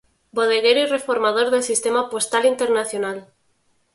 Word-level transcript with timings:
Bodeguero 0.31 0.79
y 0.79 0.85
reformador 0.87 1.51
del 1.51 1.61
sistema 1.61 2.09
postal 2.09 2.45
internacional. 2.47 3.27